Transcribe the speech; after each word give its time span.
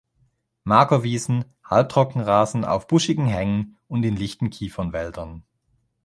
Magerwiesen, 0.63 1.45
Halbtrockenrasen, 1.63 2.65
auf 2.65 2.87
buschigen 2.87 3.27
Hängen 3.27 3.77
und 3.87 4.03
in 4.03 4.15
lichten 4.15 4.49
Kiefernwäldern. 4.49 5.43